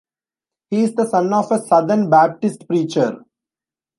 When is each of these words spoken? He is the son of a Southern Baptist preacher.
He 0.71 0.81
is 0.81 0.95
the 0.95 1.05
son 1.05 1.31
of 1.31 1.51
a 1.51 1.59
Southern 1.61 2.09
Baptist 2.09 2.65
preacher. 2.67 3.23